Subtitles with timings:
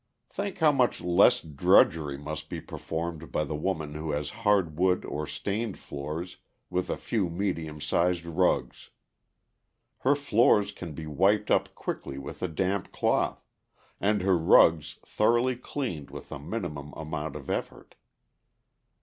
[0.31, 5.05] "Think how much less drudgery must be performed by the woman who has hard wood
[5.05, 6.37] or stained floors
[6.71, 8.89] with a few medium sized rugs!
[9.99, 13.45] Her floors can be wiped up quickly with a damp cloth,
[13.99, 17.93] and her rugs thoroughly cleaned with a minimum amount of effort.